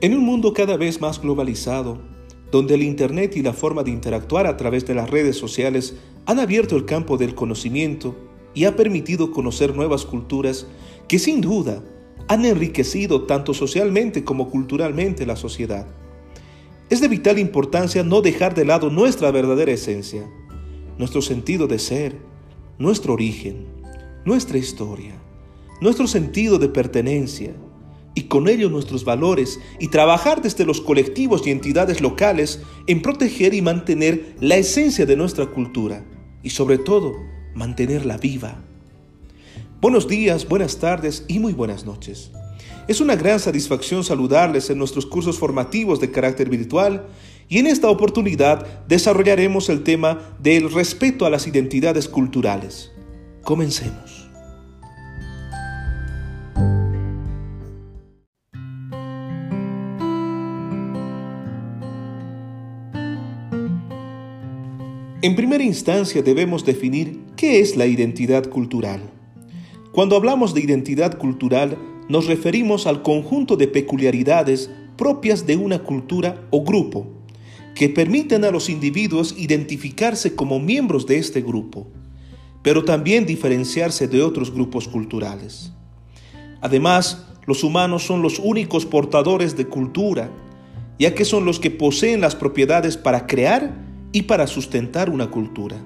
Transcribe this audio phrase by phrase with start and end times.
[0.00, 1.98] En un mundo cada vez más globalizado,
[2.52, 6.38] donde el Internet y la forma de interactuar a través de las redes sociales han
[6.38, 8.14] abierto el campo del conocimiento
[8.54, 10.68] y ha permitido conocer nuevas culturas
[11.08, 11.82] que sin duda
[12.28, 15.88] han enriquecido tanto socialmente como culturalmente la sociedad.
[16.90, 20.30] Es de vital importancia no dejar de lado nuestra verdadera esencia,
[20.96, 22.16] nuestro sentido de ser,
[22.78, 23.66] nuestro origen,
[24.24, 25.20] nuestra historia,
[25.80, 27.52] nuestro sentido de pertenencia
[28.18, 33.54] y con ello nuestros valores y trabajar desde los colectivos y entidades locales en proteger
[33.54, 36.04] y mantener la esencia de nuestra cultura
[36.42, 37.14] y sobre todo
[37.54, 38.60] mantenerla viva.
[39.80, 42.32] Buenos días, buenas tardes y muy buenas noches.
[42.88, 47.06] Es una gran satisfacción saludarles en nuestros cursos formativos de carácter virtual
[47.48, 52.90] y en esta oportunidad desarrollaremos el tema del respeto a las identidades culturales.
[53.44, 54.27] Comencemos.
[65.20, 69.00] En primera instancia debemos definir qué es la identidad cultural.
[69.90, 71.76] Cuando hablamos de identidad cultural
[72.08, 77.08] nos referimos al conjunto de peculiaridades propias de una cultura o grupo,
[77.74, 81.88] que permiten a los individuos identificarse como miembros de este grupo,
[82.62, 85.72] pero también diferenciarse de otros grupos culturales.
[86.60, 90.30] Además, los humanos son los únicos portadores de cultura,
[90.96, 95.76] ya que son los que poseen las propiedades para crear y para sustentar una cultura.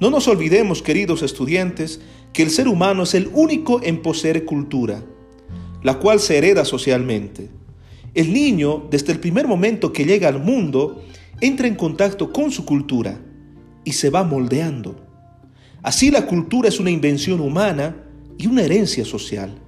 [0.00, 2.00] No nos olvidemos, queridos estudiantes,
[2.32, 5.02] que el ser humano es el único en poseer cultura,
[5.82, 7.48] la cual se hereda socialmente.
[8.14, 11.04] El niño, desde el primer momento que llega al mundo,
[11.40, 13.20] entra en contacto con su cultura
[13.84, 14.96] y se va moldeando.
[15.82, 17.96] Así la cultura es una invención humana
[18.38, 19.63] y una herencia social.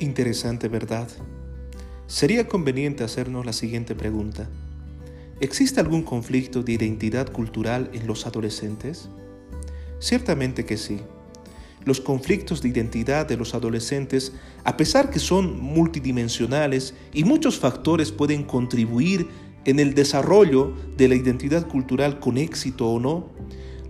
[0.00, 1.08] Interesante, ¿verdad?
[2.06, 4.48] Sería conveniente hacernos la siguiente pregunta.
[5.40, 9.08] ¿Existe algún conflicto de identidad cultural en los adolescentes?
[9.98, 11.00] Ciertamente que sí.
[11.84, 14.32] Los conflictos de identidad de los adolescentes,
[14.62, 19.26] a pesar que son multidimensionales y muchos factores pueden contribuir
[19.64, 23.30] en el desarrollo de la identidad cultural con éxito o no,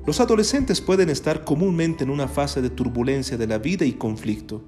[0.06, 4.64] los adolescentes pueden estar comúnmente en una fase de turbulencia de la vida y conflicto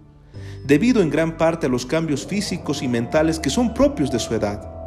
[0.65, 4.35] debido en gran parte a los cambios físicos y mentales que son propios de su
[4.35, 4.81] edad.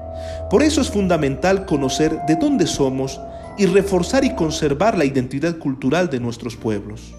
[0.50, 3.20] Por eso es fundamental conocer de dónde somos
[3.58, 7.14] y reforzar y conservar la identidad cultural de nuestros pueblos.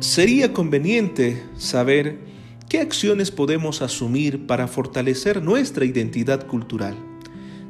[0.00, 2.18] Sería conveniente saber
[2.68, 7.11] qué acciones podemos asumir para fortalecer nuestra identidad cultural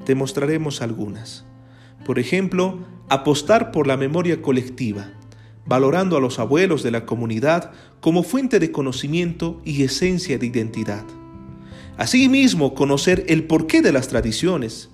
[0.04, 1.44] te mostraremos algunas.
[2.04, 5.12] Por ejemplo, apostar por la memoria colectiva,
[5.66, 7.70] valorando a los abuelos de la comunidad
[8.00, 11.04] como fuente de conocimiento y esencia de identidad.
[11.96, 14.90] Asimismo, conocer el porqué de las tradiciones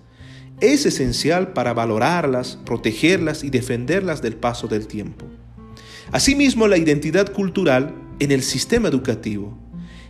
[0.61, 5.27] es esencial para valorarlas, protegerlas y defenderlas del paso del tiempo.
[6.11, 9.57] Asimismo, la identidad cultural en el sistema educativo.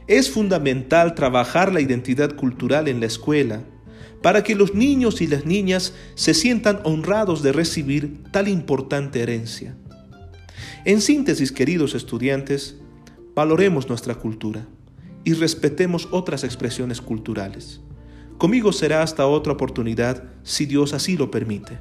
[0.07, 3.65] Es fundamental trabajar la identidad cultural en la escuela,
[4.23, 9.77] para que los niños y las niñas se sientan honrados de recibir tal importante herencia.
[10.85, 12.77] En síntesis, queridos estudiantes,
[13.35, 14.67] valoremos nuestra cultura
[15.25, 17.81] y respetemos otras expresiones culturales.
[18.39, 21.79] Conmigo será hasta otra oportunidad, si Dios así lo permite.